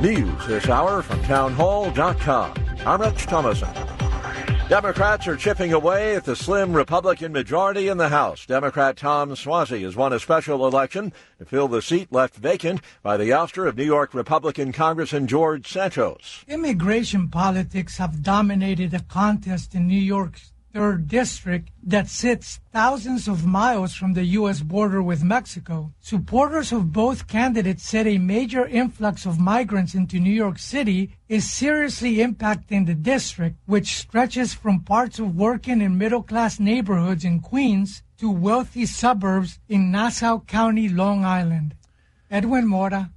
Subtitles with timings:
[0.00, 2.54] News this hour from townhall.com.
[2.86, 3.68] I'm Rich Thomason.
[4.66, 8.46] Democrats are chipping away at the slim Republican majority in the House.
[8.46, 13.18] Democrat Tom Suozzi has won a special election to fill the seat left vacant by
[13.18, 16.46] the ouster of New York Republican Congressman George Santos.
[16.48, 23.44] Immigration politics have dominated the contest in New York's third district that sits thousands of
[23.46, 24.60] miles from the U.S.
[24.60, 25.92] border with Mexico.
[26.00, 31.50] Supporters of both candidates said a major influx of migrants into New York City is
[31.50, 37.40] seriously impacting the district, which stretches from parts of working and middle class neighborhoods in
[37.40, 41.74] Queens to wealthy suburbs in Nassau County, Long Island.
[42.30, 43.10] Edwin Mora,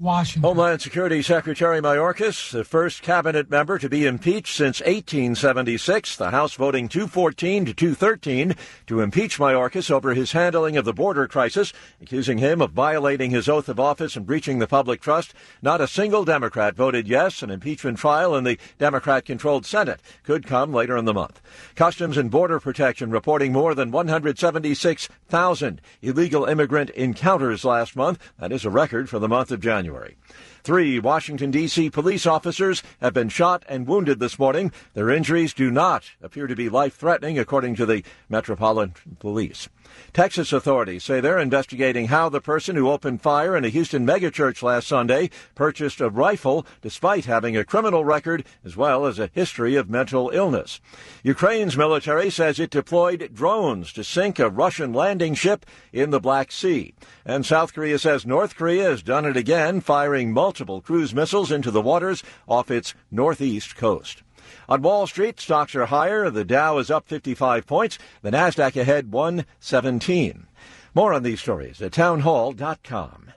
[0.00, 0.48] Washington.
[0.48, 6.54] Homeland Security Secretary Mayorkas, the first cabinet member to be impeached since 1876, the House
[6.54, 12.38] voting 214 to 213 to impeach Mayorkas over his handling of the border crisis, accusing
[12.38, 15.34] him of violating his oath of office and breaching the public trust.
[15.60, 17.42] Not a single Democrat voted yes.
[17.42, 21.42] An impeachment trial in the Democrat controlled Senate could come later in the month.
[21.74, 28.18] Customs and Border Protection reporting more than 176,000 illegal immigrant encounters last month.
[28.38, 29.89] That is a record for the month of January.
[29.90, 30.16] January.
[30.62, 31.90] Three Washington, D.C.
[31.90, 34.70] police officers have been shot and wounded this morning.
[34.94, 39.68] Their injuries do not appear to be life threatening, according to the Metropolitan Police.
[40.12, 44.62] Texas authorities say they're investigating how the person who opened fire in a Houston megachurch
[44.62, 49.76] last Sunday purchased a rifle despite having a criminal record as well as a history
[49.76, 50.80] of mental illness.
[51.22, 56.50] Ukraine's military says it deployed drones to sink a Russian landing ship in the Black
[56.50, 56.94] Sea.
[57.24, 61.70] And South Korea says North Korea has done it again, firing multiple cruise missiles into
[61.70, 64.22] the waters off its northeast coast.
[64.70, 66.30] On Wall Street, stocks are higher.
[66.30, 67.98] The Dow is up 55 points.
[68.22, 70.46] The Nasdaq ahead 117.
[70.94, 73.32] More on these stories at townhall.com.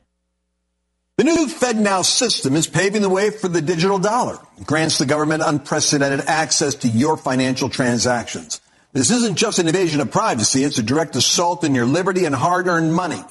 [1.18, 4.38] The new FedNow system is paving the way for the digital dollar.
[4.60, 8.62] It grants the government unprecedented access to your financial transactions.
[8.94, 12.36] This isn't just an invasion of privacy, it's a direct assault on your liberty and
[12.36, 13.24] hard-earned money.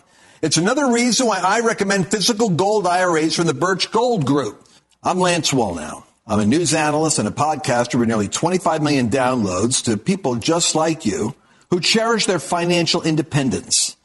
[0.42, 4.66] It's another reason why I recommend physical gold IRAs from the Birch Gold Group.
[5.04, 6.02] I'm Lance Wallnau.
[6.24, 10.76] I'm a news analyst and a podcaster with nearly 25 million downloads to people just
[10.76, 11.34] like you
[11.70, 13.96] who cherish their financial independence.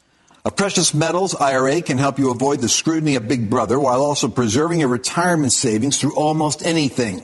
[0.44, 4.26] A precious metals IRA can help you avoid the scrutiny of Big Brother while also
[4.26, 7.22] preserving your retirement savings through almost anything,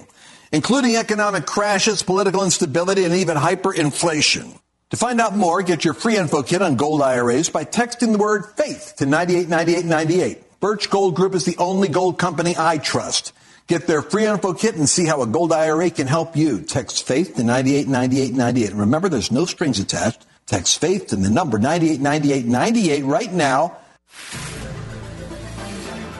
[0.52, 4.56] including economic crashes, political instability, and even hyperinflation.
[4.90, 8.18] To find out more, get your free info kit on gold IRAs by texting the
[8.18, 10.60] word faith to 989898.
[10.60, 13.32] Birch Gold Group is the only gold company I trust.
[13.66, 16.60] Get their free info kit and see how a gold IRA can help you.
[16.60, 18.70] Text faith to 989898.
[18.70, 20.26] And remember, there's no strings attached.
[20.46, 23.78] Text faith to the number 989898 right now.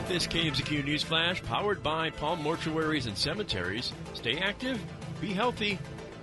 [0.09, 3.93] This KMZQ News Flash, powered by Palm Mortuaries and Cemeteries.
[4.15, 4.81] Stay active,
[5.21, 5.79] be healthy.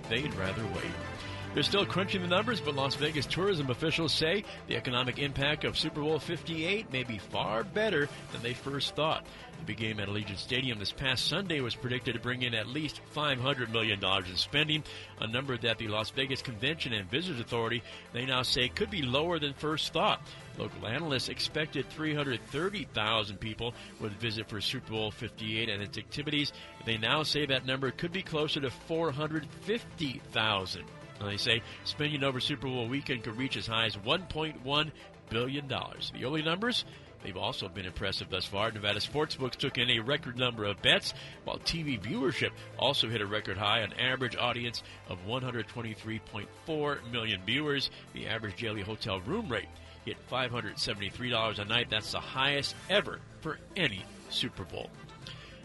[0.08, 1.11] They'd rather wait.
[1.54, 5.76] They're still crunching the numbers, but Las Vegas tourism officials say the economic impact of
[5.76, 9.26] Super Bowl 58 may be far better than they first thought.
[9.58, 12.68] The big game at Allegiant Stadium this past Sunday was predicted to bring in at
[12.68, 14.82] least $500 million in spending,
[15.20, 17.82] a number that the Las Vegas Convention and Visitors Authority
[18.14, 20.22] they now say could be lower than first thought.
[20.56, 26.54] Local analysts expected 330,000 people would visit for Super Bowl 58 and its activities.
[26.86, 30.84] They now say that number could be closer to 450,000.
[31.26, 34.90] They say spending over Super Bowl weekend could reach as high as $1.1
[35.30, 35.68] billion.
[35.68, 36.84] The early numbers
[37.22, 38.70] They've also been impressive thus far.
[38.70, 43.26] Nevada Sportsbooks took in a record number of bets, while TV viewership also hit a
[43.26, 47.90] record high, an average audience of 123.4 million viewers.
[48.12, 49.68] The average daily hotel room rate
[50.04, 51.90] hit $573 a night.
[51.90, 54.90] That's the highest ever for any Super Bowl.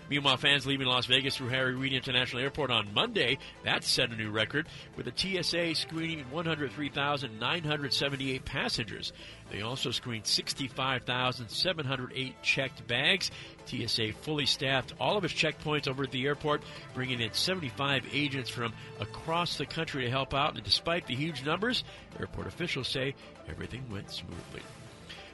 [0.10, 4.16] Meanwhile, fans leaving Las Vegas through Harry Reid International Airport on Monday, that set a
[4.16, 9.14] new record with the TSA screening 103,978 passengers.
[9.52, 13.30] They also screened 65,708 checked bags.
[13.66, 16.62] TSA fully staffed all of its checkpoints over at the airport,
[16.94, 20.56] bringing in 75 agents from across the country to help out.
[20.56, 21.84] And despite the huge numbers,
[22.20, 23.16] airport officials say
[23.50, 24.62] everything went smoothly.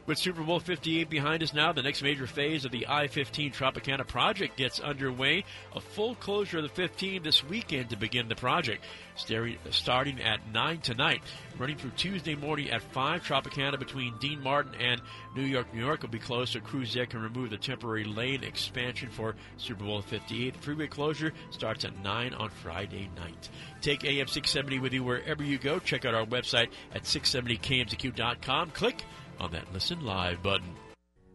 [0.05, 3.53] With Super Bowl 58 behind us now, the next major phase of the I 15
[3.53, 5.45] Tropicana project gets underway.
[5.77, 8.83] A full closure of the 15 this weekend to begin the project.
[9.15, 11.21] Starting at 9 tonight,
[11.57, 15.01] running through Tuesday morning at 5, Tropicana between Dean Martin and
[15.37, 18.43] New York, New York will be closed so crews there can remove the temporary lane
[18.43, 20.53] expansion for Super Bowl 58.
[20.53, 23.49] The freeway closure starts at 9 on Friday night.
[23.79, 25.79] Take AM 670 with you wherever you go.
[25.79, 28.71] Check out our website at 670kmzq.com.
[28.71, 29.05] Click
[29.39, 30.73] on that Listen Live button.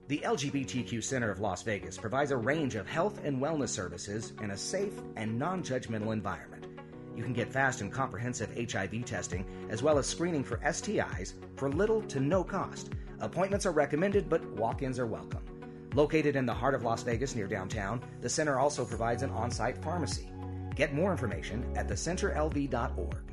[0.09, 4.53] The LGBTQ Center of Las Vegas provides a range of health and wellness services in
[4.53, 6.67] a safe and non judgmental environment.
[7.15, 11.69] You can get fast and comprehensive HIV testing as well as screening for STIs for
[11.69, 12.93] little to no cost.
[13.21, 15.43] Appointments are recommended, but walk ins are welcome.
[15.95, 19.51] Located in the heart of Las Vegas near downtown, the center also provides an on
[19.51, 20.31] site pharmacy.
[20.75, 23.28] Get more information at thecenterlv.org.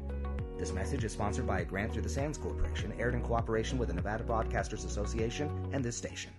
[0.57, 3.89] This message is sponsored by a grant through the Sands Corporation, aired in cooperation with
[3.89, 6.31] the Nevada Broadcasters Association and this station.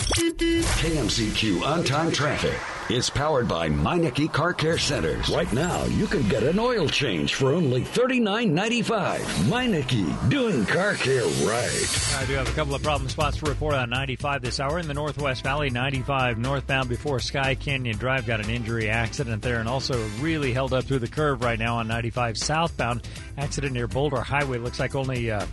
[0.00, 2.58] KMZQ on time traffic.
[2.88, 5.28] It's powered by Meineke Car Care Centers.
[5.28, 9.18] Right now, you can get an oil change for only $39.95.
[9.48, 12.14] Meineke, doing car care right.
[12.16, 14.78] I do have a couple of problem spots to report on 95 this hour.
[14.78, 19.60] In the Northwest Valley, 95 northbound before Sky Canyon Drive got an injury accident there
[19.60, 23.06] and also really held up through the curve right now on 95 southbound.
[23.36, 24.58] Accident near Boulder Highway.
[24.58, 25.46] Looks like only uh,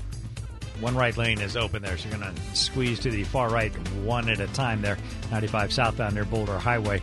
[0.80, 3.74] one right lane is open there, so you're going to squeeze to the far right
[4.04, 4.98] one at a time there.
[5.32, 7.02] 95 southbound near Boulder Highway.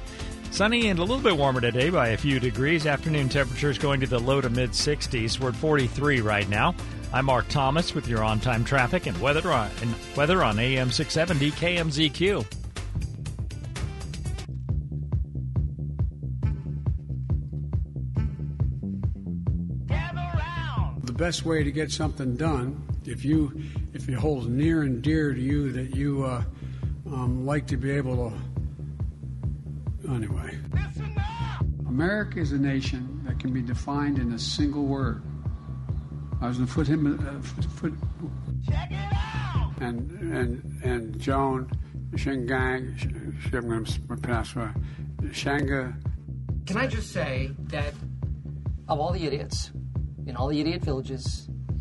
[0.50, 2.86] Sunny and a little bit warmer today by a few degrees.
[2.86, 5.40] Afternoon temperatures going to the low to mid 60s.
[5.40, 6.76] We're at 43 right now.
[7.12, 11.50] I'm Mark Thomas with your on-time traffic and weather on, and weather on AM 670
[11.52, 12.46] KMZQ.
[21.04, 23.52] The best way to get something done if you
[23.92, 26.42] if it holds near and dear to you that you uh,
[27.06, 30.58] um, like to be able to anyway.
[31.86, 35.22] America is a nation that can be defined in a single word.
[36.40, 37.94] I was going to put him uh, foot, foot
[39.80, 41.70] and and and joan
[42.12, 42.94] shingang
[43.52, 44.52] i'm going to pronounce
[45.32, 45.94] shanga.
[46.66, 47.92] Can i just say that
[48.88, 49.72] of all the idiots
[50.26, 51.48] in all the idiot villages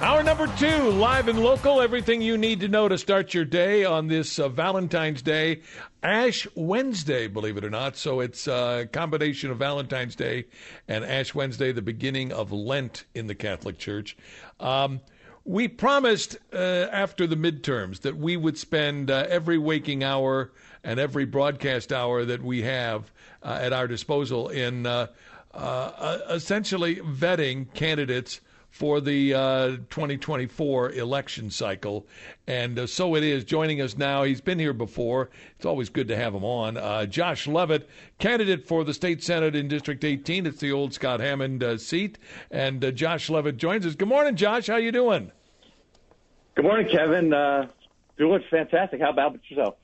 [0.00, 1.80] Hour number two, live and local.
[1.80, 5.62] Everything you need to know to start your day on this uh, Valentine's Day,
[6.02, 7.96] Ash Wednesday, believe it or not.
[7.96, 10.46] So it's a combination of Valentine's Day
[10.88, 14.16] and Ash Wednesday, the beginning of Lent in the Catholic Church.
[14.58, 15.00] Um,
[15.44, 20.50] we promised uh, after the midterms that we would spend uh, every waking hour
[20.82, 23.12] and every broadcast hour that we have
[23.42, 25.06] uh, at our disposal in uh,
[25.54, 28.40] uh, essentially vetting candidates
[28.74, 32.04] for the uh, 2024 election cycle.
[32.48, 33.44] And uh, so it is.
[33.44, 35.30] Joining us now, he's been here before.
[35.54, 36.76] It's always good to have him on.
[36.76, 37.88] Uh, Josh Leavitt,
[38.18, 40.44] candidate for the state senate in District 18.
[40.44, 42.18] It's the old Scott Hammond uh, seat.
[42.50, 43.94] And uh, Josh Leavitt joins us.
[43.94, 44.66] Good morning, Josh.
[44.66, 45.30] How you doing?
[46.56, 47.32] Good morning, Kevin.
[47.32, 47.68] Uh,
[48.18, 49.00] doing fantastic.
[49.00, 49.76] How about yourself?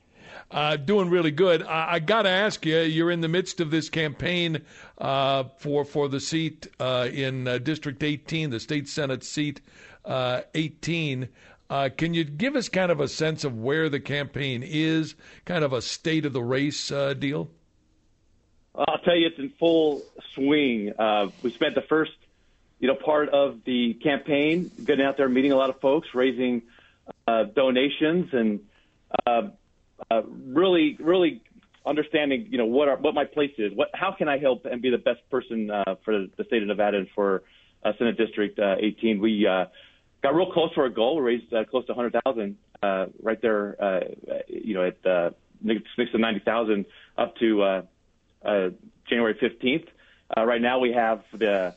[0.51, 1.63] Uh, doing really good.
[1.63, 4.61] I, I got to ask you, you're in the midst of this campaign
[4.97, 9.61] uh, for for the seat uh, in uh, District 18, the state senate seat
[10.03, 11.29] uh, 18.
[11.69, 15.63] Uh, can you give us kind of a sense of where the campaign is, kind
[15.63, 17.49] of a state of the race deal?
[18.75, 20.01] I'll tell you, it's in full
[20.35, 20.91] swing.
[21.41, 22.11] we spent the first,
[22.79, 26.63] you know, part of the campaign getting out there, meeting a lot of folks, raising
[27.25, 28.59] donations, and
[30.09, 31.41] uh, really, really
[31.85, 34.89] understanding, you know, what what my place is, what how can I help and be
[34.89, 37.43] the best person uh, for the state of Nevada and for
[37.83, 39.19] uh, Senate District uh, 18.
[39.19, 39.65] We uh,
[40.21, 41.17] got real close to our goal.
[41.17, 43.99] We raised uh, close to 100,000 uh, right there, uh,
[44.47, 45.31] you know, at uh,
[45.61, 46.85] next to 90,000
[47.17, 47.81] up to uh,
[48.43, 48.69] uh,
[49.07, 49.87] January 15th.
[50.35, 51.75] Uh, right now we have the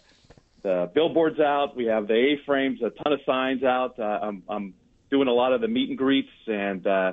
[0.63, 3.99] the billboards out, we have the A-frames, a ton of signs out.
[3.99, 4.75] Uh, I'm, I'm
[5.11, 7.13] doing a lot of the meet and greets and uh,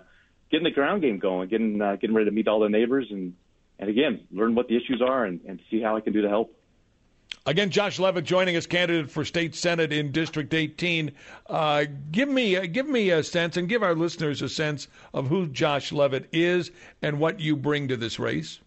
[0.52, 3.34] getting the ground game going, getting uh, getting ready to meet all the neighbors, and
[3.80, 6.30] and again learn what the issues are and, and see how I can do to
[6.30, 6.56] help.
[7.46, 11.12] Again, Josh Leavitt joining us, candidate for state senate in District 18.
[11.50, 15.28] Uh, give me uh, give me a sense and give our listeners a sense of
[15.28, 18.60] who Josh Leavitt is and what you bring to this race.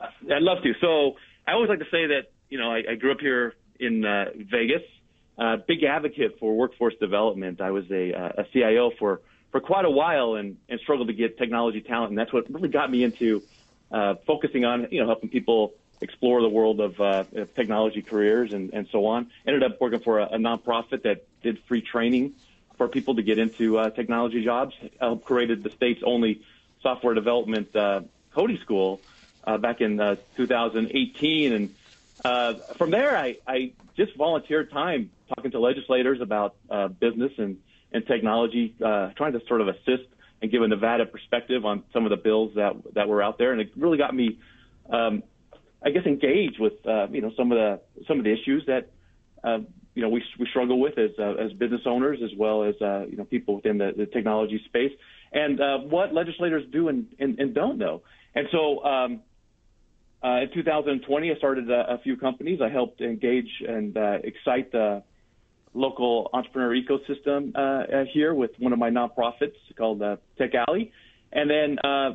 [0.00, 0.72] Uh, I'd love to.
[0.80, 1.16] So
[1.46, 4.26] I always like to say that you know I, I grew up here in uh,
[4.34, 4.82] Vegas.
[5.36, 7.60] Uh, big advocate for workforce development.
[7.60, 11.14] I was a, uh, a CIO for for quite a while and, and struggled to
[11.14, 12.10] get technology talent.
[12.10, 13.42] And that's what really got me into
[13.90, 18.52] uh, focusing on, you know, helping people explore the world of, uh, of technology careers
[18.52, 19.30] and, and so on.
[19.46, 22.34] Ended up working for a, a nonprofit that did free training
[22.76, 24.74] for people to get into uh, technology jobs.
[25.00, 26.42] Helped created the state's only
[26.82, 28.02] software development uh,
[28.32, 29.00] coding school
[29.44, 31.74] uh, back in uh, 2018 and
[32.24, 37.58] uh, from there, I, I just volunteered time talking to legislators about uh, business and,
[37.92, 40.08] and technology, uh, trying to sort of assist
[40.40, 43.52] and give a Nevada perspective on some of the bills that that were out there,
[43.52, 44.38] and it really got me,
[44.90, 45.22] um,
[45.84, 48.90] I guess, engaged with uh, you know some of the some of the issues that
[49.42, 49.58] uh,
[49.94, 53.06] you know we we struggle with as uh, as business owners as well as uh,
[53.08, 54.92] you know people within the, the technology space,
[55.32, 58.02] and uh, what legislators do and, and, and don't know.
[58.34, 59.20] And so um,
[60.22, 62.60] uh, in 2020, I started a, a few companies.
[62.62, 65.02] I helped engage and uh, excite the
[65.74, 70.92] local entrepreneur ecosystem uh, uh, here with one of my nonprofits called uh, Tech Alley.
[71.32, 72.10] And then uh,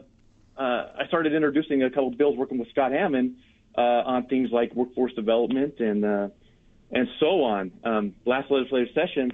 [0.58, 3.36] uh, I started introducing a couple of bills working with Scott Hammond
[3.78, 6.32] uh, on things like workforce development and
[6.96, 7.72] and so on.
[7.84, 9.32] Um, last legislative session,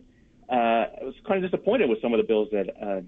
[0.50, 3.04] I was kind of disappointed with some of the bills that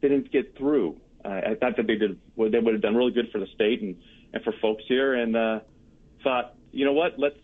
[0.00, 0.96] didn't get through.
[1.24, 3.96] I thought that they did they would have done really good for the state and,
[4.32, 5.62] and for folks here, and
[6.22, 7.38] thought, you know what, let's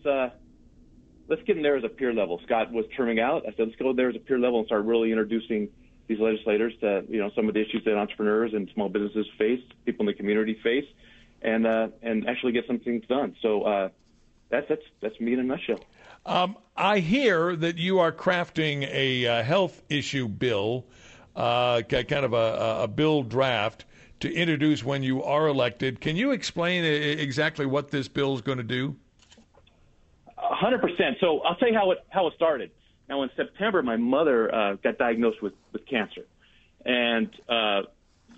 [1.27, 2.39] let's get in there as a peer level.
[2.45, 3.43] Scott was terming out.
[3.47, 5.69] I said, let's go there as a peer level and start really introducing
[6.07, 9.61] these legislators to you know some of the issues that entrepreneurs and small businesses face,
[9.85, 10.85] people in the community face,
[11.41, 13.35] and uh, and actually get some things done.
[13.41, 13.89] So uh,
[14.49, 15.79] that's that's that's me in a nutshell.
[16.25, 20.85] Um, I hear that you are crafting a uh, health issue bill,
[21.35, 23.85] uh, kind of a, a bill draft
[24.21, 26.01] to introduce when you are elected.
[26.01, 28.95] Can you explain uh, exactly what this bill is going to do?
[30.57, 31.17] Hundred percent.
[31.21, 32.71] So I'll tell you how it how it started.
[33.07, 36.25] Now in September, my mother uh, got diagnosed with with cancer,
[36.85, 37.81] and uh,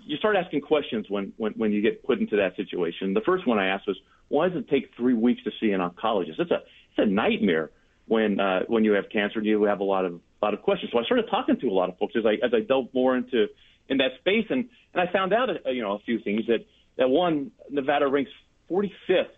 [0.04, 3.14] you start asking questions when, when when you get put into that situation.
[3.14, 3.98] The first one I asked was,
[4.28, 6.38] why does it take three weeks to see an oncologist?
[6.38, 7.70] It's a it's a nightmare
[8.06, 10.62] when uh, when you have cancer and you have a lot of a lot of
[10.62, 10.92] questions.
[10.92, 13.16] So I started talking to a lot of folks as I as I delved more
[13.16, 13.46] into
[13.88, 16.66] in that space, and and I found out uh, you know a few things that
[16.96, 18.30] that one Nevada ranks
[18.70, 19.30] 45th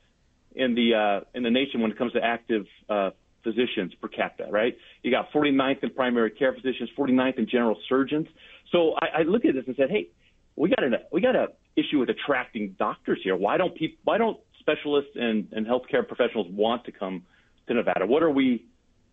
[0.54, 3.11] in the uh, in the nation when it comes to active uh,
[3.42, 4.76] physicians per capita, right?
[5.02, 8.28] You got 49th in primary care physicians, 49th in general surgeons.
[8.71, 10.09] So I, I looked at this and said, hey,
[10.56, 13.37] we got an we got a issue with attracting doctors here.
[13.37, 13.99] Why don't people?
[14.04, 17.25] Why don't specialists and, and healthcare professionals want to come
[17.68, 18.06] to Nevada?
[18.06, 18.64] What are we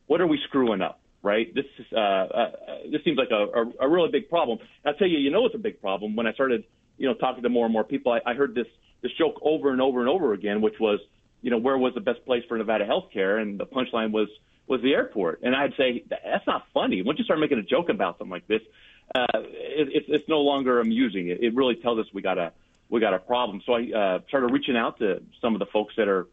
[0.07, 0.99] what are we screwing up?
[1.21, 1.53] Right.
[1.53, 2.51] This is, uh, uh,
[2.89, 4.57] this seems like a, a, a really big problem.
[4.85, 6.15] I'll tell you, you know, it's a big problem.
[6.15, 6.63] When I started,
[6.97, 8.67] you know, talking to more and more people, I, I heard this
[9.01, 10.99] this joke over and over and over again, which was,
[11.41, 13.41] you know, where was the best place for Nevada healthcare?
[13.41, 14.29] And the punchline was
[14.67, 15.41] was the airport.
[15.41, 17.01] And I'd say that's not funny.
[17.01, 18.61] Once you start making a joke about something like this,
[19.15, 21.29] uh, it, it's it's no longer amusing.
[21.29, 22.51] It, it really tells us we got a
[22.89, 23.61] we got a problem.
[23.65, 26.27] So I uh, started reaching out to some of the folks that are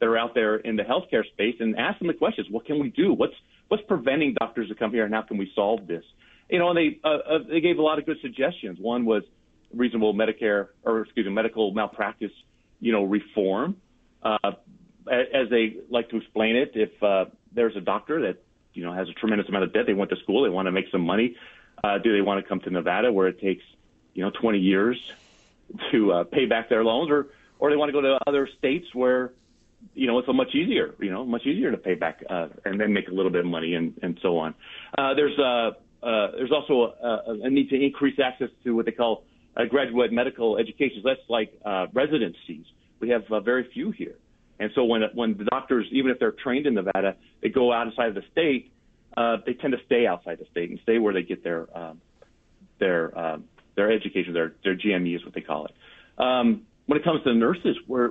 [0.00, 2.48] that are out there in the healthcare space and ask them the questions.
[2.50, 3.12] What can we do?
[3.12, 3.34] What's
[3.68, 6.04] what's preventing doctors to come here, and how can we solve this?
[6.48, 8.78] You know, and they uh, uh, they gave a lot of good suggestions.
[8.80, 9.22] One was
[9.72, 12.32] reasonable Medicare or excuse me, medical malpractice,
[12.80, 13.76] you know, reform.
[14.22, 14.52] Uh,
[15.10, 18.42] as they like to explain it, if uh, there's a doctor that
[18.74, 20.72] you know has a tremendous amount of debt, they went to school, they want to
[20.72, 21.36] make some money.
[21.82, 23.64] Uh, do they want to come to Nevada where it takes
[24.14, 24.98] you know 20 years
[25.90, 28.86] to uh, pay back their loans, or or they want to go to other states
[28.94, 29.32] where
[29.94, 32.80] you know it's a much easier, you know, much easier to pay back uh, and
[32.80, 34.54] then make a little bit of money and and so on.
[34.96, 38.92] Uh, there's uh, uh, there's also a, a need to increase access to what they
[38.92, 39.24] call
[39.56, 41.02] uh, graduate medical education.
[41.04, 42.66] That's like uh, residencies.
[43.02, 44.14] We have uh, very few here.
[44.60, 48.10] And so when when the doctors, even if they're trained in Nevada, they go outside
[48.10, 48.72] of the state,
[49.16, 52.00] uh, they tend to stay outside the state and stay where they get their um,
[52.78, 53.44] their um,
[53.74, 55.74] their education, their their GME is what they call it.
[56.16, 58.10] Um, when it comes to nurses, we're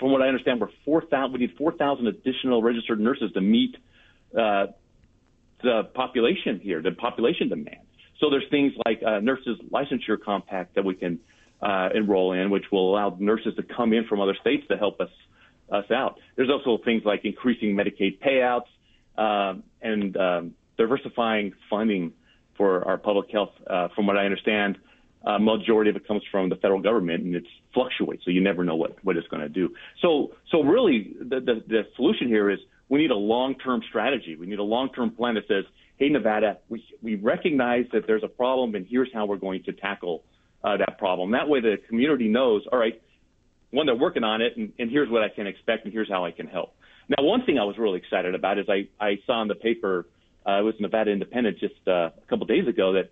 [0.00, 1.34] from what I understand, we're four thousand.
[1.34, 3.76] We need four thousand additional registered nurses to meet
[4.36, 4.66] uh,
[5.62, 7.86] the population here, the population demand.
[8.18, 11.20] So there's things like uh, nurses licensure compact that we can
[11.62, 15.00] uh, enroll in, which will allow nurses to come in from other states to help
[15.00, 15.10] us
[15.70, 16.18] us out.
[16.36, 18.68] There's also things like increasing Medicaid payouts
[19.16, 22.12] um, and um, diversifying funding
[22.58, 23.52] for our public health.
[23.66, 24.76] Uh, from what I understand,
[25.24, 28.64] a majority of it comes from the federal government, and it fluctuates, so you never
[28.64, 29.74] know what, what it's going to do.
[30.00, 34.36] So, so really, the, the, the solution here is we need a long-term strategy.
[34.36, 35.64] We need a long-term plan that says,
[35.96, 39.72] hey, Nevada, we, we recognize that there's a problem, and here's how we're going to
[39.72, 40.24] tackle
[40.64, 41.32] uh, that problem.
[41.32, 43.00] That way, the community knows, all right,
[43.70, 46.24] one, they're working on it, and, and here's what I can expect, and here's how
[46.24, 46.74] I can help.
[47.08, 50.06] Now, one thing I was really excited about is I, I saw in the paper,
[50.46, 53.10] uh, it was Nevada Independent just uh, a couple days ago, that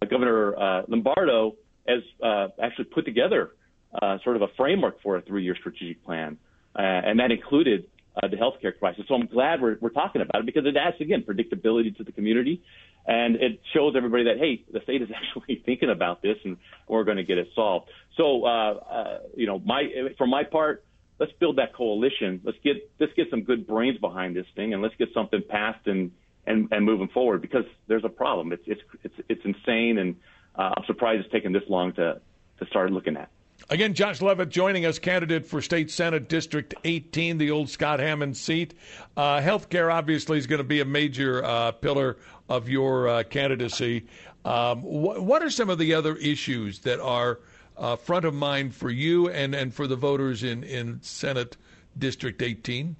[0.00, 3.52] uh, Governor uh, Lombardo has uh, actually put together
[4.00, 6.38] uh, sort of a framework for a three-year strategic plan,
[6.76, 7.86] uh, and that included
[8.16, 9.04] uh, the healthcare crisis.
[9.08, 12.12] So I'm glad we're, we're talking about it because it adds again predictability to the
[12.12, 12.62] community,
[13.06, 16.56] and it shows everybody that hey, the state is actually thinking about this, and
[16.88, 17.88] we're going to get it solved.
[18.16, 19.84] So uh, uh, you know, my
[20.18, 20.84] for my part,
[21.18, 22.40] let's build that coalition.
[22.44, 25.86] Let's get let's get some good brains behind this thing, and let's get something passed
[25.86, 26.10] and
[26.46, 28.52] and, and moving forward because there's a problem.
[28.52, 30.16] It's it's it's it's insane, and
[30.56, 32.20] uh, I'm surprised it's taken this long to
[32.58, 33.30] to start looking at.
[33.68, 38.36] Again, Josh Leavitt joining us, candidate for State Senate District 18, the old Scott Hammond
[38.36, 38.74] seat.
[39.16, 42.16] Uh, healthcare obviously is going to be a major uh, pillar
[42.48, 44.06] of your uh, candidacy.
[44.44, 47.40] Um, wh- what are some of the other issues that are
[47.76, 51.56] uh, front of mind for you and, and for the voters in, in Senate
[51.98, 52.96] District 18?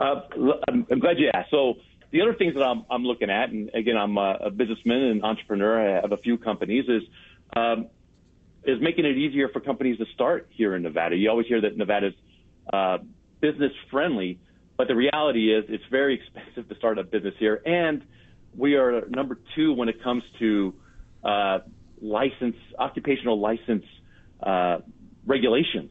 [0.00, 0.20] Uh,
[0.68, 1.50] I'm, glad you asked.
[1.50, 1.74] So
[2.10, 5.24] the other things that I'm, I'm looking at, and again, I'm a, a businessman and
[5.24, 5.98] entrepreneur.
[5.98, 6.84] I have a few companies.
[6.88, 7.02] Is
[7.54, 7.88] um,
[8.66, 11.16] is making it easier for companies to start here in Nevada.
[11.16, 12.14] You always hear that Nevada's
[12.72, 12.98] uh,
[13.40, 14.38] business friendly,
[14.76, 18.02] but the reality is it's very expensive to start a business here, and
[18.56, 20.74] we are number two when it comes to
[21.24, 21.58] uh,
[22.00, 23.84] license, occupational license
[24.42, 24.78] uh,
[25.26, 25.90] regulations.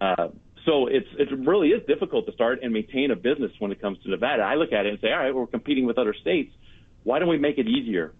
[0.00, 0.28] Uh,
[0.66, 3.98] so it's it really is difficult to start and maintain a business when it comes
[4.02, 4.42] to Nevada.
[4.42, 6.52] I look at it and say, all right, we're competing with other states.
[7.02, 8.14] Why don't we make it easier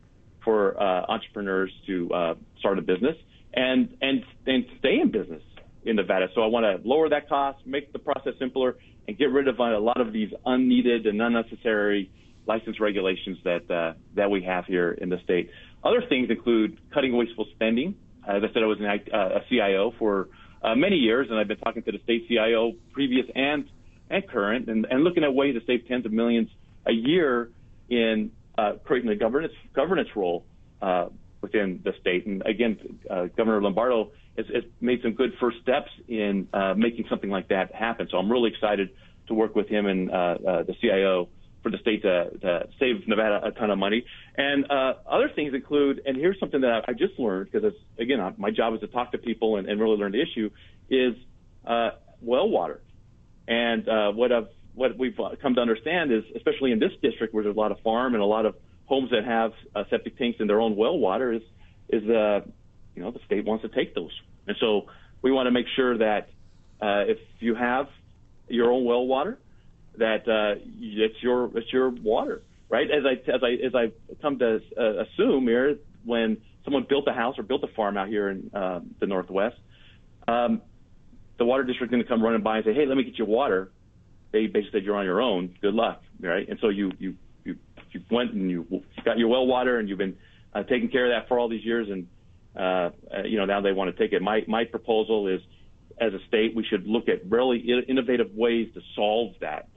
[0.45, 3.17] for uh, entrepreneurs to uh, start a business?
[3.55, 5.43] And and and stay in business
[5.85, 6.29] in Nevada.
[6.35, 9.59] So I want to lower that cost, make the process simpler, and get rid of
[9.59, 12.11] a lot of these unneeded and unnecessary
[12.47, 15.51] license regulations that uh, that we have here in the state.
[15.83, 17.97] Other things include cutting wasteful spending.
[18.27, 20.29] As I said, I was an, uh, a CIO for
[20.63, 23.69] uh, many years, and I've been talking to the state CIO, previous and
[24.11, 26.49] and current, and, and looking at ways to save tens of millions
[26.87, 27.51] a year
[27.89, 30.45] in uh, creating a governance governance role
[30.81, 31.07] uh,
[31.45, 32.27] within the state.
[32.27, 37.05] And again, uh, Governor Lombardo has, has, made some good first steps in uh, making
[37.11, 38.09] something like that happen.
[38.11, 38.89] So I'm really excited
[39.29, 41.29] to work with him and uh, uh the CIO
[41.63, 44.05] for the state to, to, save Nevada a ton of money.
[44.37, 48.51] And uh, other things include, and here's something that I just learned because again, my
[48.51, 50.51] job is to talk to people and, and really learn the issue
[50.89, 51.15] is
[52.21, 52.81] well water.
[53.47, 53.87] And
[54.17, 57.59] what I've what we've come to understand is, especially in this district where there's a
[57.59, 58.57] lot of farm and a lot of
[58.87, 61.43] homes that have uh, septic tanks in their own well water is
[61.89, 62.41] is uh,
[62.95, 64.13] you know the state wants to take those,
[64.47, 64.87] and so
[65.23, 66.29] we want to make sure that
[66.81, 67.87] uh, if you have
[68.49, 69.39] your own well water,
[69.99, 72.89] that uh, it's your it's your water, right?
[72.91, 77.13] As I as I as I come to uh, assume here, when someone built a
[77.13, 79.57] house or built a farm out here in uh, the Northwest,
[80.27, 80.63] um,
[81.39, 83.71] the water district to come running by and say, "Hey, let me get you water."
[84.33, 85.55] They basically said, "You're on your own.
[85.61, 86.49] Good luck," right?
[86.49, 87.15] And so you you
[87.95, 90.17] you went and you got your well water and you've been
[90.55, 92.07] uh, taking care of that for all these years, and
[92.57, 94.23] uh, uh, you know now they want to take it.
[94.23, 95.41] My my proposal is,
[96.01, 99.69] as a state, we should look at really innovative ways to solve that.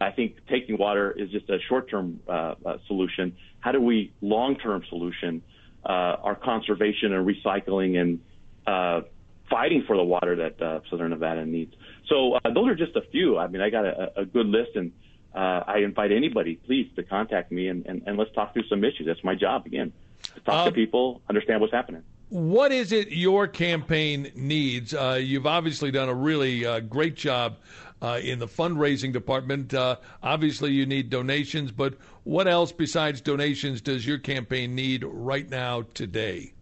[0.00, 3.36] I think taking water is just a short-term uh, uh, solution.
[3.60, 5.42] How do we long-term solution
[5.84, 9.04] our conservation and recycling and
[9.50, 11.74] fighting for the water that Southern Nevada needs?
[12.08, 13.36] So those are just a few.
[13.36, 14.92] I mean, I got a, a good list, and
[15.34, 18.84] uh, I invite anybody, please, to contact me and, and, and, let's talk through some
[18.84, 19.06] issues.
[19.06, 19.92] That's my job, again,
[20.34, 22.02] to talk to um, people, understand what's happening.
[22.28, 24.92] What is it your campaign needs?
[24.92, 27.56] Uh, you've obviously done a really uh, great job
[28.02, 29.72] uh, in the fundraising department.
[29.72, 35.48] Uh, obviously, you need donations, but what else besides donations does your campaign need right
[35.48, 36.52] now today?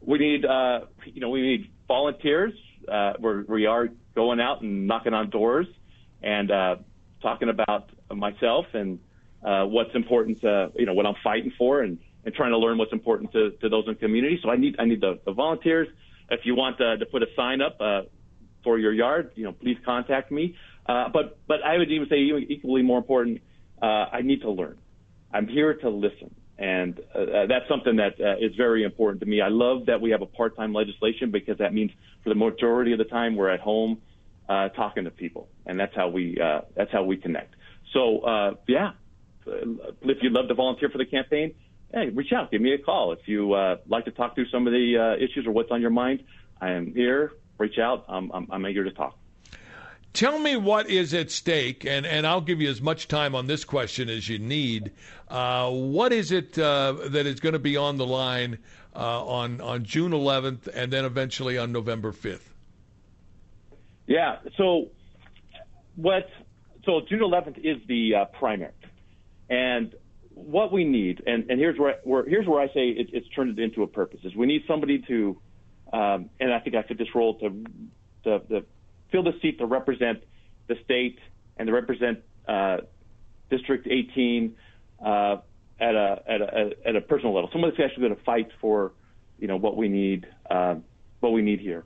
[0.00, 2.54] We need, uh, you know, we need volunteers.
[3.18, 5.66] we're, we are going out and knocking on doors
[6.22, 6.50] and
[7.24, 9.00] talking about myself and
[9.42, 12.78] uh, what's important to you know what I'm fighting for and, and trying to learn
[12.78, 14.38] what's important to, to those in the community.
[14.42, 15.88] So I need I need the, the volunteers.
[16.30, 18.02] If you want uh, to put a sign up uh,
[18.62, 20.54] for your yard, you know, please contact me.
[20.86, 22.16] Uh, but but I would even say
[22.48, 23.40] equally more important,
[23.82, 23.86] uh,
[24.18, 24.78] I need to learn.
[25.32, 26.34] I'm here to listen.
[26.56, 29.40] And uh, uh that's something that is very important to me.
[29.40, 31.90] I love that we have a part-time legislation because that means
[32.22, 34.00] for the majority of the time we're at home
[34.48, 37.54] uh, talking to people, and that's how we uh, that's how we connect.
[37.92, 38.92] So uh, yeah,
[39.46, 41.54] if you'd love to volunteer for the campaign,
[41.92, 43.12] hey, reach out, give me a call.
[43.12, 45.80] If you uh, like to talk through some of the uh, issues or what's on
[45.80, 46.24] your mind,
[46.60, 47.32] I am here.
[47.58, 48.04] Reach out.
[48.08, 49.16] I'm, I'm, I'm eager to talk.
[50.12, 53.48] Tell me what is at stake, and, and I'll give you as much time on
[53.48, 54.92] this question as you need.
[55.28, 58.58] Uh, what is it uh, that is going to be on the line
[58.94, 62.53] uh, on on June 11th, and then eventually on November 5th?
[64.06, 64.36] Yeah.
[64.56, 64.90] So
[65.96, 66.28] what?
[66.84, 68.72] So June 11th is the uh, primary,
[69.48, 69.94] and
[70.34, 73.58] what we need, and, and here's where, where here's where I say it, it's turned
[73.58, 74.20] into a purpose.
[74.24, 75.38] Is we need somebody to,
[75.92, 77.64] um, and I think I fit this role to,
[78.24, 78.64] to, to
[79.10, 80.22] fill the seat to represent
[80.66, 81.18] the state
[81.56, 82.78] and to represent uh,
[83.50, 84.56] District 18
[85.04, 85.36] uh,
[85.80, 87.48] at a at a at a personal level.
[87.52, 88.92] Someone actually going to fight for,
[89.38, 90.76] you know, what we need uh,
[91.20, 91.84] what we need here.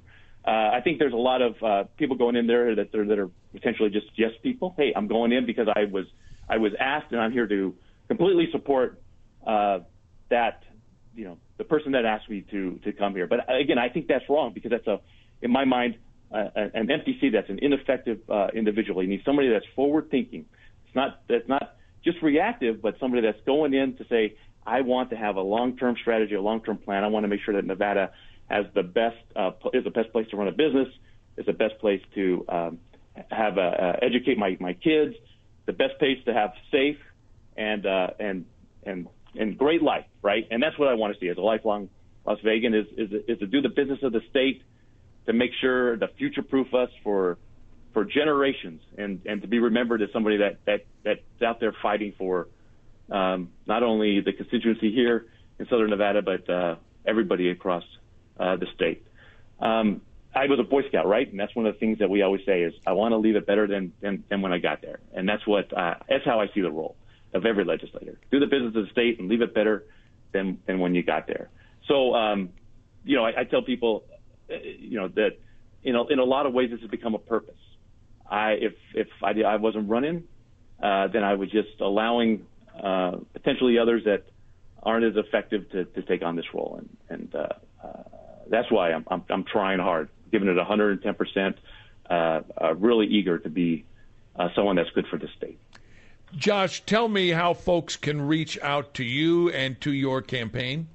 [0.49, 3.19] Uh, I think there's a lot of uh, people going in there that are, that
[3.19, 4.75] are potentially just yes people.
[4.79, 6.07] Hey, I'm going in because I was
[6.49, 7.75] I was asked, and I'm here to
[8.09, 9.01] completely support
[9.47, 9.81] uh,
[10.31, 10.63] that.
[11.15, 13.27] You know, the person that asked me to to come here.
[13.27, 15.01] But again, I think that's wrong because that's a,
[15.43, 15.97] in my mind,
[16.33, 17.31] uh, an empty seat.
[17.35, 19.03] That's an ineffective uh, individual.
[19.03, 20.47] You need somebody that's forward thinking.
[20.87, 25.11] It's not that's not just reactive, but somebody that's going in to say, I want
[25.11, 27.05] to have a long term strategy, a long term plan.
[27.05, 28.13] I want to make sure that Nevada
[28.49, 30.89] has the best uh, is the best place to run a business,
[31.37, 32.79] is the best place to um,
[33.31, 35.15] have uh, uh, educate my my kids,
[35.67, 36.99] the best place to have safe
[37.57, 38.47] and uh, and
[38.85, 40.47] and and great life, right?
[40.51, 41.91] And that's what I want to see as a lifelong
[42.29, 44.63] Las Vegan is is is to do the business of the state,
[45.27, 47.39] to make sure to future proof us for
[47.95, 52.13] for generations, and and to be remembered as somebody that that that's out there fighting
[52.19, 52.49] for
[53.11, 55.27] um, not only the constituency here
[55.59, 57.85] in Southern Nevada, but uh, everybody across
[58.39, 59.07] uh, the state.
[59.61, 60.03] Um,
[60.35, 61.29] I was a Boy Scout, right?
[61.29, 63.37] And that's one of the things that we always say is I want to leave
[63.37, 65.01] it better than, than, than when I got there.
[65.13, 66.97] And that's what uh, that's how I see the role
[67.35, 68.19] of every legislator.
[68.31, 69.85] Do the business of the state and leave it better
[70.33, 71.49] than than when you got there.
[71.87, 72.51] So, um,
[73.05, 74.05] you know, I, I tell people,
[74.51, 75.39] uh, you know, that
[75.83, 77.55] you know, in a lot of ways, this has become a purpose.
[78.31, 80.25] I if if I, I wasn't running,
[80.83, 82.47] uh, then I was just allowing
[82.81, 84.25] uh, potentially others that
[84.83, 87.49] aren't as effective to, to take on this role, and and uh,
[87.83, 88.03] uh,
[88.51, 91.57] that's why I'm, I'm, I'm trying hard, giving it 110 percent,
[92.09, 93.85] uh, uh, really eager to be
[94.37, 95.59] uh, someone that's good for the state.
[96.37, 100.89] Josh, tell me how folks can reach out to you and to your campaign.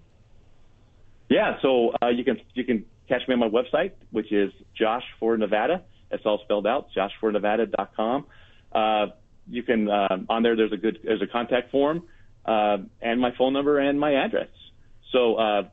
[1.29, 5.03] Yeah, so uh, you can you can catch me on my website, which is Josh
[5.19, 5.81] for Nevada.
[6.11, 8.25] That's all spelled out, joshfornevada.com.
[8.71, 9.07] Uh,
[9.47, 10.55] you can uh, on there.
[10.55, 12.03] There's a good there's a contact form
[12.45, 14.49] uh, and my phone number and my address.
[15.11, 15.63] So uh,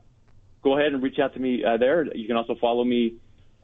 [0.63, 2.05] go ahead and reach out to me uh, there.
[2.15, 3.15] You can also follow me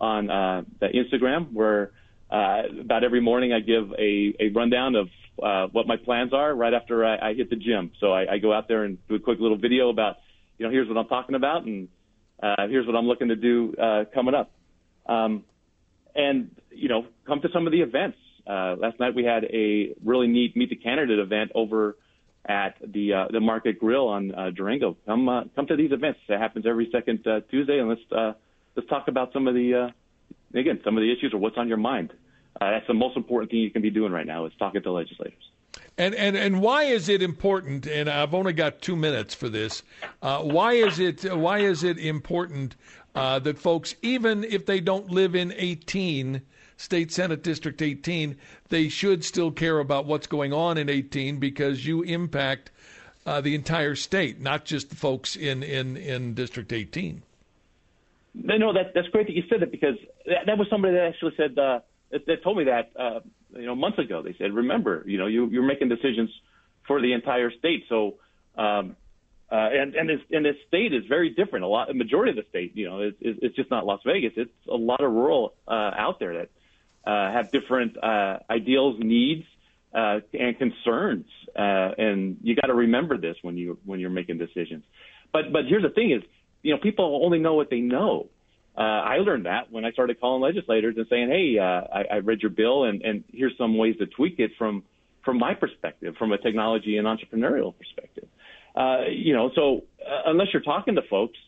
[0.00, 1.92] on uh, the Instagram, where
[2.30, 5.08] uh, about every morning I give a, a rundown of
[5.42, 7.92] uh, what my plans are right after I, I hit the gym.
[8.00, 10.16] So I, I go out there and do a quick little video about,
[10.58, 11.88] you know, here's what I'm talking about and
[12.42, 14.50] uh, here's what I'm looking to do uh, coming up.
[15.06, 15.44] Um,
[16.14, 18.18] and you know, come to some of the events.
[18.46, 21.96] Uh, last night we had a really neat meet the candidate event over
[22.48, 24.96] at the uh, the Market Grill on uh, Durango.
[25.06, 26.20] Come uh, come to these events.
[26.28, 28.32] It happens every second uh, Tuesday, and let's uh,
[28.74, 31.68] let's talk about some of the uh, again some of the issues or what's on
[31.68, 32.12] your mind.
[32.60, 34.92] Uh, that's the most important thing you can be doing right now is talking to
[34.92, 35.42] legislators.
[35.98, 37.86] And and and why is it important?
[37.86, 39.82] And I've only got two minutes for this.
[40.22, 42.76] Uh, why is it why is it important
[43.14, 46.42] uh, that folks, even if they don't live in 18,
[46.76, 48.36] State Senate District 18,
[48.68, 52.70] they should still care about what's going on in 18 because you impact
[53.24, 57.22] uh, the entire state, not just the folks in, in, in District 18.
[58.34, 61.32] No, that, that's great that you said that because that, that was somebody that actually
[61.36, 63.20] said uh, that, that told me that uh,
[63.54, 64.22] you know months ago.
[64.22, 66.30] They said, remember, you know, you, you're making decisions
[66.86, 68.16] for the entire state, so
[68.56, 68.94] um,
[69.50, 71.64] uh, and and this and this state is very different.
[71.64, 74.32] A lot, a majority of the state, you know, is it's just not Las Vegas.
[74.36, 76.50] It's a lot of rural uh, out there that
[77.06, 79.44] uh, have different uh, ideals, needs,
[79.94, 81.26] uh, and concerns.
[81.54, 84.84] Uh, and you got to remember this when you when you're making decisions.
[85.32, 86.22] But but here's the thing: is
[86.62, 88.28] you know people only know what they know.
[88.76, 92.16] Uh, I learned that when I started calling legislators and saying, "Hey, uh, I, I
[92.18, 94.82] read your bill, and, and here's some ways to tweak it from
[95.24, 98.28] from my perspective, from a technology and entrepreneurial perspective."
[98.74, 101.38] Uh, you know, so uh, unless you're talking to folks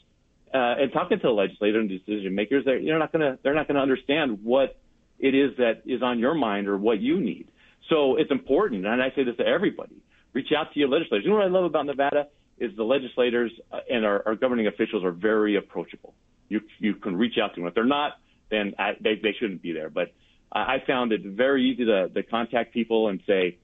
[0.55, 3.83] uh, and talking to the and decision makers, they're you're not gonna they're not gonna
[3.83, 4.79] understand what
[5.18, 7.48] it is that is on your mind or what you need.
[7.88, 9.96] So it's important, and I say this to everybody:
[10.33, 11.24] reach out to your legislators.
[11.24, 12.28] You know what I love about Nevada
[12.59, 16.14] is the legislators uh, and our, our governing officials are very approachable.
[16.48, 17.68] You you can reach out to them.
[17.68, 18.18] If they're not,
[18.50, 19.90] then I, they they shouldn't be there.
[19.90, 20.12] But
[20.50, 23.59] I found it very easy to, to contact people and say,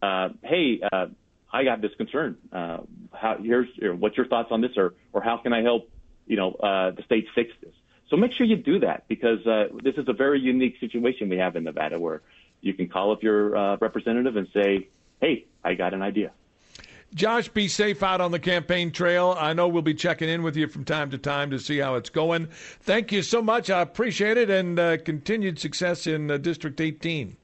[0.00, 1.06] uh, "Hey, uh,
[1.52, 2.36] I got this concern.
[2.52, 2.78] Uh,
[3.12, 5.90] how here's what's your thoughts on this, or or how can I help?
[6.26, 7.74] You know, uh, the state fix this."
[8.10, 11.38] So make sure you do that because uh, this is a very unique situation we
[11.38, 12.22] have in Nevada where
[12.60, 14.88] you can call up your uh, representative and say,
[15.20, 16.32] hey, I got an idea.
[17.14, 19.36] Josh, be safe out on the campaign trail.
[19.38, 21.96] I know we'll be checking in with you from time to time to see how
[21.96, 22.46] it's going.
[22.82, 23.68] Thank you so much.
[23.68, 27.36] I appreciate it and uh, continued success in uh, District 18.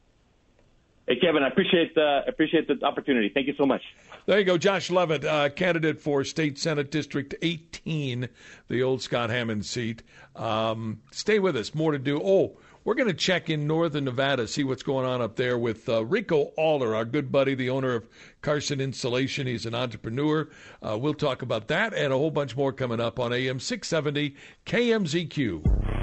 [1.08, 3.30] Hey, Kevin, I appreciate uh, appreciate the opportunity.
[3.32, 3.82] Thank you so much.
[4.26, 8.28] There you go, Josh Leavitt, uh, candidate for State Senate District 18,
[8.66, 10.02] the old Scott Hammond seat.
[10.34, 11.76] Um, stay with us.
[11.76, 12.20] More to do.
[12.20, 15.88] Oh, we're going to check in northern Nevada, see what's going on up there with
[15.88, 18.08] uh, Rico Alder, our good buddy, the owner of
[18.42, 19.46] Carson Insulation.
[19.46, 20.48] He's an entrepreneur.
[20.82, 24.34] Uh, we'll talk about that and a whole bunch more coming up on AM 670
[24.66, 25.95] KMZQ.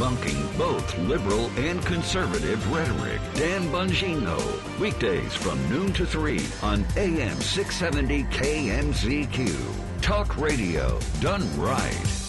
[0.00, 3.20] Debunking both liberal and conservative rhetoric.
[3.34, 4.38] Dan Bongino,
[4.80, 10.00] weekdays from noon to 3 on AM 670 KMZQ.
[10.00, 12.19] Talk radio done right.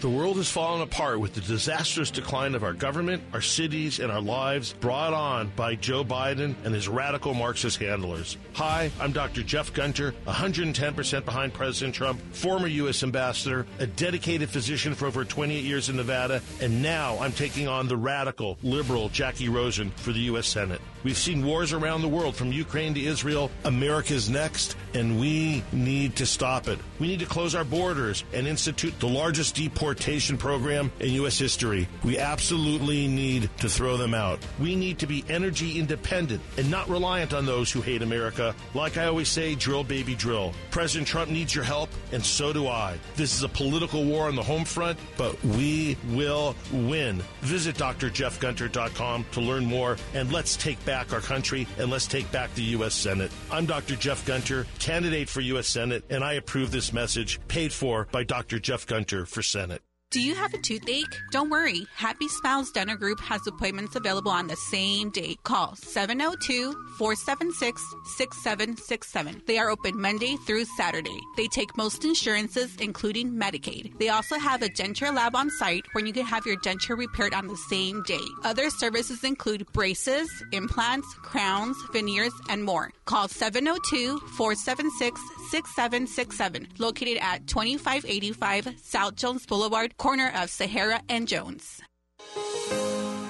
[0.00, 4.12] The world has fallen apart with the disastrous decline of our government, our cities, and
[4.12, 8.36] our lives brought on by Joe Biden and his radical Marxist handlers.
[8.52, 9.42] Hi, I'm Dr.
[9.42, 13.02] Jeff Gunter, 110% behind President Trump, former U.S.
[13.02, 17.88] ambassador, a dedicated physician for over 28 years in Nevada, and now I'm taking on
[17.88, 20.46] the radical, liberal Jackie Rosen for the U.S.
[20.46, 20.82] Senate.
[21.06, 23.52] We've seen wars around the world from Ukraine to Israel.
[23.62, 26.80] America's next, and we need to stop it.
[26.98, 31.38] We need to close our borders and institute the largest deportation program in U.S.
[31.38, 31.86] history.
[32.02, 34.40] We absolutely need to throw them out.
[34.58, 38.52] We need to be energy independent and not reliant on those who hate America.
[38.74, 40.54] Like I always say, drill, baby, drill.
[40.72, 42.98] President Trump needs your help, and so do I.
[43.14, 47.22] This is a political war on the home front, but we will win.
[47.42, 52.30] Visit drjeffgunter.com to learn more, and let's take back back our country and let's take
[52.32, 52.94] back the U.S.
[52.94, 53.30] Senate.
[53.50, 53.96] I'm Dr.
[53.96, 55.68] Jeff Gunter, candidate for U.S.
[55.68, 58.58] Senate, and I approve this message paid for by Dr.
[58.58, 59.85] Jeff Gunter for Senate.
[60.16, 61.14] Do you have a toothache?
[61.30, 61.86] Don't worry.
[61.94, 65.36] Happy Smiles Dental Group has appointments available on the same day.
[65.42, 69.42] Call 702 476 6767.
[69.44, 71.20] They are open Monday through Saturday.
[71.36, 73.98] They take most insurances, including Medicaid.
[73.98, 77.34] They also have a denture lab on site where you can have your denture repaired
[77.34, 78.24] on the same day.
[78.42, 82.90] Other services include braces, implants, crowns, veneers, and more.
[83.04, 85.20] Call 702 476
[85.50, 86.68] 6767.
[86.78, 91.80] Located at 2585 South Jones Boulevard corner of Sahara and Jones.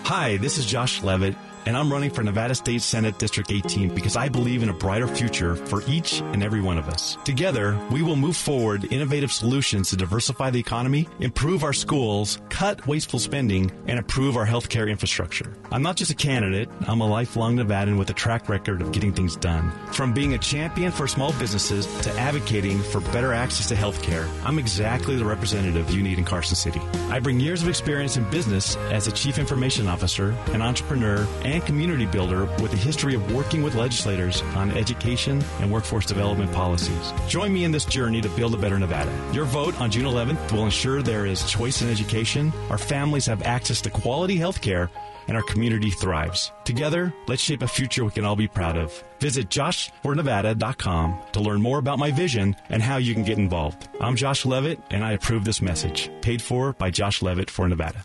[0.04, 1.34] Hi, this is Josh Leavitt
[1.66, 5.08] and I'm running for Nevada State Senate District 18 because I believe in a brighter
[5.08, 7.18] future for each and every one of us.
[7.24, 12.86] Together, we will move forward innovative solutions to diversify the economy, improve our schools, cut
[12.86, 15.52] wasteful spending, and improve our healthcare infrastructure.
[15.72, 19.12] I'm not just a candidate, I'm a lifelong Nevadan with a track record of getting
[19.12, 19.72] things done.
[19.92, 24.60] From being a champion for small businesses to advocating for better access to healthcare, I'm
[24.60, 26.80] exactly the representative you need in Carson City.
[27.10, 31.55] I bring years of experience in business as a chief information officer, an entrepreneur, and
[31.56, 36.52] and community builder with a history of working with legislators on education and workforce development
[36.52, 37.12] policies.
[37.26, 39.12] Join me in this journey to build a better Nevada.
[39.32, 43.42] Your vote on June 11th will ensure there is choice in education, our families have
[43.42, 44.90] access to quality health care,
[45.28, 46.52] and our community thrives.
[46.64, 49.02] Together, let's shape a future we can all be proud of.
[49.18, 53.88] Visit joshfornevada.com to learn more about my vision and how you can get involved.
[54.00, 56.10] I'm Josh Leavitt, and I approve this message.
[56.22, 58.04] Paid for by Josh Leavitt for Nevada.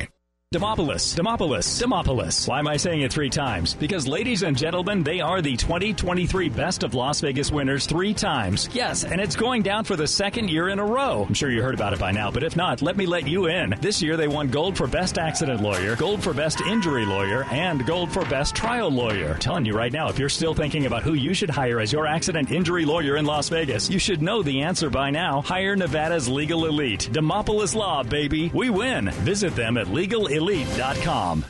[0.53, 2.45] Dimopoulos, Dimopoulos, Dimopoulos.
[2.45, 3.73] Why am I saying it three times?
[3.73, 8.67] Because, ladies and gentlemen, they are the 2023 Best of Las Vegas winners three times.
[8.73, 11.25] Yes, and it's going down for the second year in a row.
[11.25, 13.45] I'm sure you heard about it by now, but if not, let me let you
[13.45, 13.75] in.
[13.79, 17.85] This year they won gold for Best Accident Lawyer, gold for Best Injury Lawyer, and
[17.87, 19.35] gold for Best Trial Lawyer.
[19.35, 21.93] I'm telling you right now, if you're still thinking about who you should hire as
[21.93, 25.39] your accident injury lawyer in Las Vegas, you should know the answer by now.
[25.43, 27.07] Hire Nevada's legal elite.
[27.09, 28.51] Dimopoulos Law, baby.
[28.53, 29.11] We win.
[29.23, 31.45] Visit them at legal elite.com.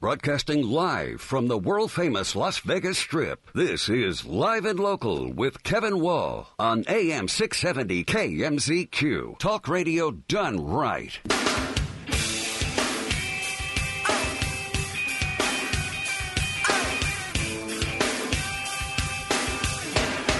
[0.00, 3.50] Broadcasting live from the world famous Las Vegas Strip.
[3.54, 9.38] This is Live and Local with Kevin Wall on AM 670 KMZQ.
[9.38, 11.20] Talk radio done right.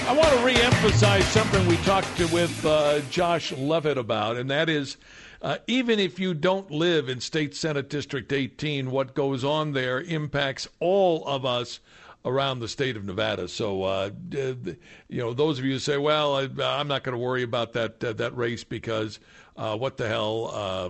[0.05, 4.67] I want to re-emphasize something we talked to, with uh, Josh Leavitt about, and that
[4.67, 4.97] is
[5.43, 10.01] uh, even if you don't live in State Senate District 18, what goes on there
[10.01, 11.79] impacts all of us
[12.25, 13.47] around the state of Nevada.
[13.49, 14.77] So, uh, you
[15.09, 18.01] know, those of you who say, "Well, I, am not going to worry about that
[18.01, 19.19] uh, that race because
[19.57, 20.89] uh, what the hell." Uh,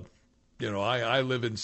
[0.59, 1.57] You know, I, I live in